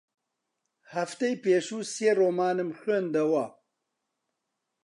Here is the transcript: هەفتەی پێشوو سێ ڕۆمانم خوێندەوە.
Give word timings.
هەفتەی 0.93 1.39
پێشوو 1.43 1.87
سێ 1.93 2.09
ڕۆمانم 2.19 2.69
خوێندەوە. 2.79 3.45